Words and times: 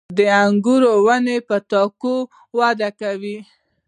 •د 0.17 0.19
انګورو 0.43 0.91
ونې 1.05 1.37
په 1.47 1.55
تاکو 1.69 2.15
وده 2.57 2.89
کوي. 2.99 3.37